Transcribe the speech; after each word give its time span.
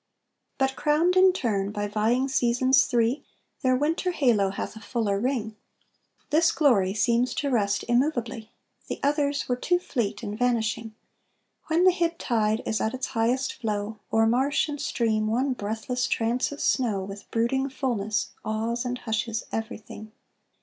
But, 0.57 0.75
crowned 0.75 1.15
in 1.15 1.31
turn 1.31 1.71
by 1.71 1.87
vying 1.87 2.27
seasons 2.27 2.85
three, 2.85 3.23
Their 3.61 3.75
winter 3.75 4.09
halo 4.09 4.49
hath 4.49 4.75
a 4.75 4.79
fuller 4.79 5.19
ring; 5.19 5.55
This 6.31 6.51
glory 6.51 6.95
seems 6.95 7.35
to 7.35 7.51
rest 7.51 7.85
immovably, 7.87 8.49
The 8.87 8.99
others 9.03 9.47
were 9.47 9.55
too 9.55 9.77
fleet 9.77 10.23
and 10.23 10.35
vanishing; 10.35 10.95
When 11.67 11.83
the 11.83 11.91
hid 11.91 12.17
tide 12.17 12.63
is 12.65 12.81
at 12.81 12.95
its 12.95 13.09
highest 13.13 13.53
flow, 13.53 13.99
O'er 14.11 14.25
marsh 14.25 14.67
and 14.67 14.81
stream 14.81 15.27
one 15.27 15.53
breathless 15.53 16.07
trance 16.07 16.51
of 16.51 16.61
snow 16.61 17.03
With 17.03 17.29
brooding 17.29 17.69
fulness 17.69 18.31
awes 18.43 18.85
and 18.85 18.97
hushes 18.97 19.43
everything. 19.51 20.13